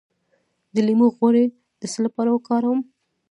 د 0.73 0.75
لیمو 0.87 1.07
غوړي 1.15 1.45
د 1.79 1.81
څه 1.91 1.99
لپاره 2.05 2.29
وکاروم؟ 2.31 2.79